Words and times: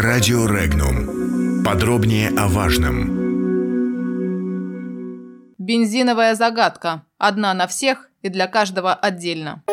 Радио 0.00 0.46
Регнум. 0.46 1.64
Подробнее 1.64 2.28
о 2.28 2.46
важном. 2.46 3.08
Бензиновая 5.58 6.36
загадка. 6.36 7.04
Одна 7.18 7.52
на 7.52 7.66
всех 7.66 8.08
и 8.22 8.28
для 8.28 8.46
каждого 8.46 8.94
отдельно. 8.94 9.64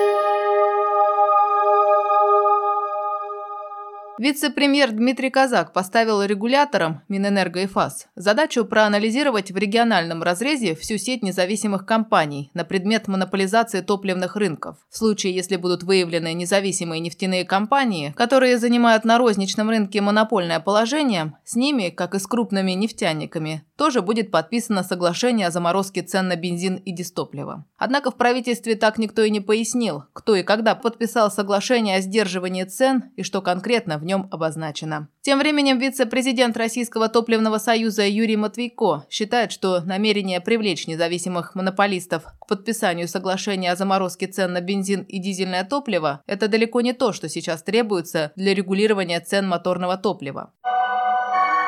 Вице-премьер 4.18 4.94
Дмитрий 4.94 5.30
Казак 5.30 5.74
поставил 5.74 6.24
регуляторам 6.24 7.02
Минэнерго 7.10 7.64
и 7.64 7.66
ФАС 7.66 8.08
задачу 8.16 8.64
проанализировать 8.64 9.52
в 9.52 9.58
региональном 9.58 10.24
разрезе 10.24 10.74
всю 10.74 10.98
сеть 10.98 11.22
независимых 11.22 11.86
компаний 11.86 12.50
на 12.54 12.64
предмет 12.64 13.10
монополизации 13.10 13.82
топливных 13.82 14.38
рынков. 14.38 14.78
В 14.90 14.98
случае, 14.98 15.36
если 15.36 15.58
будут 15.58 15.84
выявлены 15.84 16.34
независимые 16.34 17.02
нефтяные 17.02 17.44
компании, 17.44 18.14
которые 18.16 18.58
занимают 18.58 19.04
на 19.04 19.18
розничном 19.18 19.70
рынке 19.70 20.00
монопольное 20.00 20.62
положение, 20.62 21.38
с 21.44 21.58
ними, 21.58 21.90
как 21.90 22.16
и 22.16 22.20
с 22.20 22.26
крупными 22.26 22.72
нефтяниками, 22.72 23.66
тоже 23.76 24.02
будет 24.02 24.32
подписано 24.32 24.84
соглашение 24.84 25.48
о 25.48 25.52
заморозке 25.52 26.02
цен 26.02 26.30
на 26.30 26.38
бензин 26.38 26.76
и 26.76 26.94
дистопливо. 26.94 27.66
Однако 27.78 28.12
в 28.12 28.16
правительстве 28.16 28.76
так 28.76 28.98
никто 28.98 29.24
и 29.24 29.30
не 29.30 29.42
пояснил, 29.42 30.06
кто 30.14 30.36
и 30.36 30.44
когда 30.44 30.76
подписал 30.76 31.30
соглашение 31.30 31.98
о 31.98 32.02
сдерживании 32.02 32.64
цен 32.64 33.12
и 33.18 33.24
что 33.24 33.42
конкретно 33.42 33.98
в 33.98 34.05
нем 34.06 34.30
обозначено. 34.32 35.10
Тем 35.22 35.40
временем 35.40 35.80
вице-президент 35.80 36.56
Российского 36.56 37.10
топливного 37.10 37.58
союза 37.58 38.04
Юрий 38.04 38.38
Матвейко 38.38 39.06
считает, 39.10 39.52
что 39.52 39.82
намерение 39.82 40.40
привлечь 40.40 40.88
независимых 40.88 41.56
монополистов 41.56 42.24
к 42.40 42.48
подписанию 42.48 43.08
соглашения 43.08 43.72
о 43.72 43.76
заморозке 43.76 44.28
цен 44.28 44.54
на 44.54 44.62
бензин 44.62 45.02
и 45.02 45.20
дизельное 45.20 45.64
топливо– 45.66 46.22
это 46.28 46.48
далеко 46.48 46.82
не 46.82 46.94
то, 46.94 47.12
что 47.12 47.28
сейчас 47.28 47.64
требуется 47.64 48.32
для 48.36 48.54
регулирования 48.54 49.20
цен 49.20 49.48
моторного 49.48 49.98
топлива. 49.98 50.54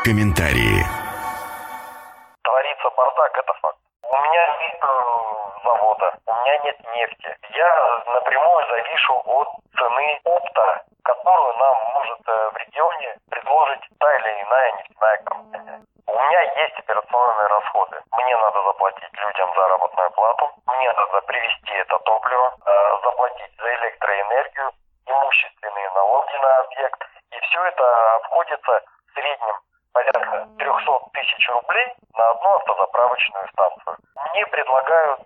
Комментарии. 0.04 0.86
Творится 2.46 2.88
бардак, 2.96 3.34
это 3.44 3.54
факт. 3.62 3.80
У 4.04 4.16
меня 4.16 4.44
нет 4.62 4.80
э, 4.80 4.88
завода, 5.66 6.08
у 6.28 6.32
меня 6.32 6.56
нет 6.64 6.78
нефти. 6.96 7.30
Я 7.58 7.72
напрямую 8.14 8.62
завишу 8.70 9.14
от 9.26 9.48
цены 9.76 10.08
опта 10.24 10.88
которую 11.08 11.54
нам 11.58 11.76
может 12.08 12.54
в 12.54 12.58
регионе 12.58 13.18
предложить 13.30 13.82
та 14.00 14.16
или 14.16 14.42
иная 14.42 14.72
нефтяная 14.74 15.18
компания. 15.18 15.82
У 16.08 16.12
меня 16.12 16.42
есть 16.42 16.80
операционные 16.80 17.48
расходы. 17.48 18.02
Мне 18.12 18.38
надо 18.38 18.64
заплатить 18.64 19.14
людям 19.14 19.50
заработную 19.56 20.12
плату, 20.12 20.52
мне 20.68 20.94
надо 20.94 21.22
привезти 21.22 21.74
это 21.74 22.00
топливо, 22.00 22.56
э, 22.66 23.02
заплатить 23.04 23.58
за 23.58 23.76
электроэнергию, 23.76 24.72
имущественные 25.06 25.90
налоги 25.92 26.36
на 26.38 26.58
объект. 26.60 27.04
И 27.32 27.40
все 27.40 27.64
это 27.66 28.16
обходится 28.16 28.82
в 29.08 29.14
среднем 29.14 29.56
порядка 29.94 30.48
300 30.60 31.00
тысяч 31.14 31.50
рублей 31.50 31.94
на 32.14 32.30
одну 32.30 32.56
автозаправочную 32.56 33.48
станцию. 33.50 33.98
Мне 34.32 34.46
предлагают 34.48 35.22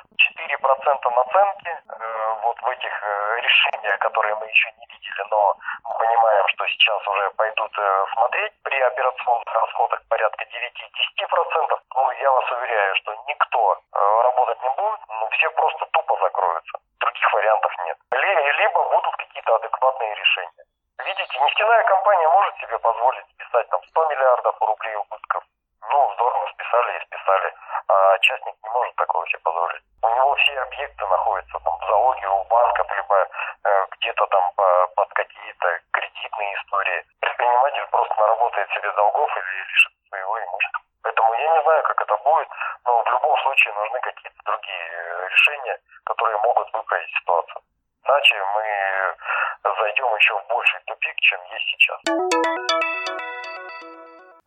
4% 0.61 1.09
наценки 1.09 1.69
э, 1.69 2.35
вот 2.43 2.59
в 2.61 2.69
этих 2.69 3.03
э, 3.03 3.39
решениях, 3.41 3.99
которые 3.99 4.35
мы 4.35 4.45
еще 4.45 4.71
не 4.77 4.85
видели, 4.85 5.23
но 5.29 5.55
мы 5.83 5.97
понимаем, 5.97 6.47
что 6.49 6.67
сейчас 6.67 7.07
уже 7.07 7.29
пойдут 7.31 7.71
э, 7.77 8.05
смотреть 8.13 8.53
при 8.63 8.79
операционных 8.79 9.53
расходах 9.53 10.01
порядка 10.09 10.43
9-10%. 10.45 11.79
Ну, 11.95 12.11
я 12.11 12.31
вас 12.31 12.51
уверяю, 12.51 12.95
что 12.95 13.15
никто 13.27 13.77
работать 13.91 14.61
не 14.61 14.69
будет, 14.69 14.99
ну, 15.07 15.29
все 15.31 15.49
просто 15.51 15.85
тупо 15.91 16.17
закроются. 16.21 16.77
Других 16.99 17.33
вариантов 17.33 17.71
нет. 17.85 17.97
Либо 18.11 18.83
будут 18.89 19.15
какие-то 19.15 19.55
адекватные 19.55 20.15
решения. 20.15 20.63
Видите, 20.99 21.39
нефтяная 21.39 21.83
компания 21.83 22.29
может 22.29 22.55
себе 22.57 22.77
позволить 22.79 23.25
списать 23.31 23.67
там 23.69 23.81
100 23.83 24.05
миллиардов 24.09 24.55
рублей 24.61 24.95
убытков. 24.95 25.43
Ну, 25.89 26.11
здорово, 26.13 26.47
списали 26.53 26.97
и 26.97 27.05
списали. 27.05 27.53
А 27.87 28.17
частник 28.19 28.55
не 28.63 28.69
может 28.69 28.95
такого 28.95 29.25
себе 29.27 29.39
позволить. 29.39 29.60
Объекты 30.71 31.05
находятся 31.05 31.59
там 31.59 31.77
в 31.77 31.85
залоге 31.85 32.27
у 32.27 32.43
банков, 32.45 32.87
либо 32.95 33.27
э, 33.65 33.85
где-то 33.91 34.25
там 34.27 34.51
по, 34.55 34.87
под 34.95 35.09
какие-то 35.13 35.67
кредитные 35.91 36.55
истории. 36.55 37.03
Предприниматель 37.19 37.85
просто 37.91 38.15
наработает 38.15 38.69
себе 38.71 38.89
долгов 38.93 39.29
или 39.35 39.63
лишит 39.67 39.91
своего 40.07 40.39
имущества. 40.39 40.81
Поэтому 41.03 41.33
я 41.33 41.51
не 41.51 41.63
знаю, 41.63 41.83
как 41.83 42.01
это 42.01 42.17
будет, 42.23 42.47
но 42.85 43.03
в 43.03 43.09
любом 43.09 43.37
случае 43.39 43.73
нужны 43.73 43.99
какие-то 43.99 44.43
другие 44.45 44.87
э, 44.93 45.27
решения, 45.27 45.77
которые 46.05 46.37
могут 46.37 46.73
выправить 46.73 47.11
ситуацию. 47.19 47.61
Иначе 48.05 48.35
мы 48.55 49.15
зайдем 49.77 50.15
еще 50.15 50.39
в 50.39 50.47
больший 50.47 50.79
тупик, 50.85 51.15
чем 51.19 51.43
есть 51.51 51.65
сейчас. 51.65 51.99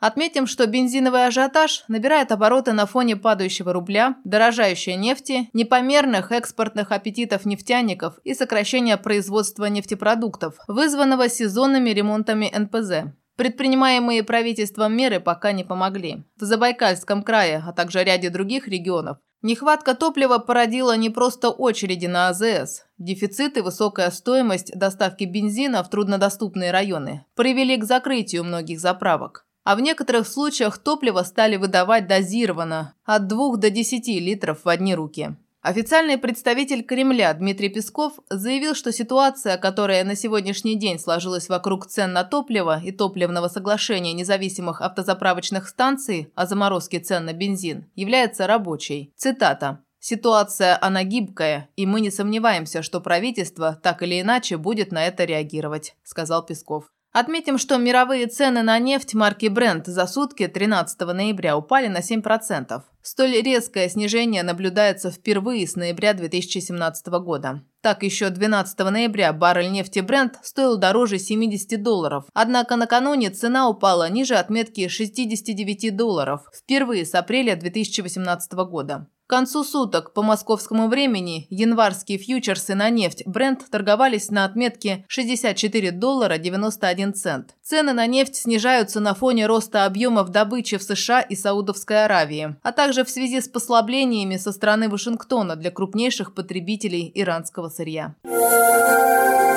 Отметим, 0.07 0.47
что 0.47 0.67
бензиновый 0.67 1.27
ажиотаж 1.27 1.85
набирает 1.89 2.31
обороты 2.31 2.75
на 2.75 2.85
фоне 2.85 3.17
падающего 3.17 3.73
рубля, 3.73 4.17
дорожающей 4.25 4.97
нефти, 4.97 5.49
непомерных 5.55 6.31
экспортных 6.31 6.93
аппетитов 6.93 7.47
нефтяников 7.47 8.19
и 8.23 8.35
сокращения 8.35 8.99
производства 8.99 9.65
нефтепродуктов, 9.65 10.57
вызванного 10.69 11.31
сезонными 11.31 11.89
ремонтами 11.89 12.53
НПЗ. 12.55 13.15
Предпринимаемые 13.37 14.23
правительством 14.25 14.95
меры 14.95 15.21
пока 15.21 15.53
не 15.53 15.65
помогли. 15.65 16.27
В 16.39 16.45
Забайкальском 16.45 17.23
крае, 17.23 17.65
а 17.67 17.73
также 17.73 18.05
ряде 18.05 18.29
других 18.29 18.69
регионов 18.69 19.17
Нехватка 19.41 19.95
топлива 19.95 20.37
породила 20.37 20.95
не 20.99 21.09
просто 21.09 21.49
очереди 21.49 22.05
на 22.05 22.29
АЗС. 22.29 22.85
Дефицит 22.99 23.57
и 23.57 23.63
высокая 23.63 24.11
стоимость 24.11 24.79
доставки 24.79 25.25
бензина 25.25 25.83
в 25.83 25.89
труднодоступные 25.89 26.73
районы 26.73 27.25
привели 27.35 27.79
к 27.79 27.85
закрытию 27.85 28.45
многих 28.45 28.81
заправок. 28.81 29.47
А 29.65 29.77
в 29.77 29.81
некоторых 29.81 30.29
случаях 30.29 30.79
топливо 30.79 31.23
стали 31.23 31.57
выдавать 31.57 32.07
дозированно– 32.07 32.95
от 33.05 33.27
2 33.27 33.57
до 33.57 33.71
10 33.71 34.07
литров 34.09 34.65
в 34.65 34.69
одни 34.69 34.95
руки. 34.95 35.35
Официальный 35.63 36.19
представитель 36.19 36.83
Кремля 36.83 37.33
Дмитрий 37.33 37.71
Песков 37.71 38.13
заявил, 38.29 38.75
что 38.75 38.93
ситуация, 38.93 39.57
которая 39.57 40.05
на 40.05 40.15
сегодняшний 40.15 40.75
день 40.75 40.99
сложилась 40.99 41.49
вокруг 41.49 41.87
цен 41.87 42.13
на 42.13 42.23
топливо 42.23 42.79
и 42.85 42.93
топливного 42.93 43.49
соглашения 43.49 44.13
независимых 44.13 44.83
автозаправочных 44.83 45.67
станций 45.67 46.31
о 46.35 46.45
заморозке 46.45 47.01
цен 47.01 47.25
на 47.25 47.33
бензин, 47.33 47.87
является 47.95 48.47
рабочей. 48.47 49.15
Цитата. 49.17 49.81
Ситуация, 49.99 50.77
она 50.83 51.03
гибкая, 51.03 51.71
и 51.77 51.87
мы 51.87 52.03
не 52.03 52.11
сомневаемся, 52.11 52.83
что 52.83 53.01
правительство 53.01 53.81
так 53.83 54.03
или 54.03 54.21
иначе 54.21 54.59
будет 54.59 54.93
на 54.93 55.07
это 55.07 55.25
реагировать»,– 55.25 55.97
сказал 56.03 56.45
Песков. 56.45 56.91
Отметим, 57.15 57.59
что 57.59 57.77
мировые 57.77 58.27
цены 58.27 58.63
на 58.63 58.77
нефть 58.81 59.15
марки 59.15 59.47
Brent 59.47 59.85
за 59.87 60.09
сутки 60.09 60.49
13 60.49 60.99
ноября 60.99 61.57
упали 61.57 61.87
на 61.87 61.99
7%. 61.99 62.83
Столь 63.03 63.41
резкое 63.41 63.89
снижение 63.89 64.43
наблюдается 64.43 65.13
впервые 65.13 65.69
с 65.69 65.77
ноября 65.77 66.15
2017 66.15 67.07
года. 67.23 67.63
Так, 67.83 68.03
еще 68.03 68.31
12 68.31 68.77
ноября 68.81 69.33
баррель 69.33 69.71
нефти 69.71 70.01
Brent 70.01 70.33
стоил 70.43 70.77
дороже 70.77 71.21
70 71.21 71.81
долларов. 71.81 72.25
Однако 72.35 72.75
накануне 72.75 73.31
цена 73.31 73.69
упала 73.69 74.11
ниже 74.11 74.35
отметки 74.35 74.89
69 74.89 75.95
долларов, 75.95 76.41
впервые 76.53 77.07
с 77.07 77.15
апреля 77.15 77.55
2018 77.55 78.53
года. 78.55 79.07
Концу 79.35 79.65
суток 79.65 80.13
по 80.13 80.23
московскому 80.23 80.87
времени 80.87 81.49
январские 81.51 82.19
фьючерсы 82.19 82.77
на 82.77 82.89
нефть 82.89 83.25
Brent 83.27 83.63
торговались 83.69 84.31
на 84.31 84.45
отметке 84.45 85.05
64 85.09 85.91
доллара 85.91 86.39
91 86.39 87.15
цент. 87.15 87.57
Цены 87.61 87.95
на 87.95 88.07
нефть 88.07 88.37
снижаются 88.37 89.01
на 89.01 89.13
фоне 89.13 89.47
роста 89.47 89.87
объемов 89.87 90.29
добычи 90.29 90.77
в 90.77 90.85
США 90.85 91.21
и 91.21 91.35
Саудовской 91.35 92.05
Аравии, 92.05 92.55
а 92.63 92.71
также 92.71 93.03
в 93.03 93.11
связи 93.11 93.41
с 93.41 93.49
послаблениями 93.49 94.37
со 94.37 94.53
стороны 94.53 94.89
Вашингтона 94.89 95.57
для 95.57 95.73
крупнейших 95.73 96.33
потребителей 96.33 97.11
иранского 97.13 97.71
сырья. 97.71 98.15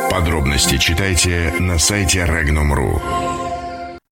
Подробности 0.10 0.80
читайте 0.80 1.54
на 1.60 1.78
сайте 1.78 2.26
Regnum.ru. 2.26 3.27